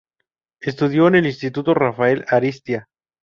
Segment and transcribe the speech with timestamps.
[0.61, 2.87] Estudio en el Instituto Rafael Ariztía.